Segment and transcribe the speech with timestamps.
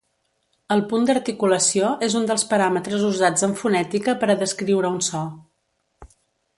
[0.75, 5.25] El punt d'articulació és un dels paràmetres usats en fonètica per a descriure un so.